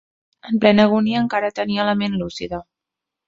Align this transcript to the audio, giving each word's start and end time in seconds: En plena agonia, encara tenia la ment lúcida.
En 0.51 0.55
plena 0.61 0.85
agonia, 0.89 1.19
encara 1.25 1.51
tenia 1.59 1.87
la 1.91 1.95
ment 2.01 2.17
lúcida. 2.23 2.63